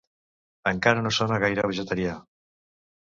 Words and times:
Encara 0.71 1.03
no 1.07 1.11
sona 1.17 1.39
gaire 1.45 1.67
vegetarià. 1.73 2.17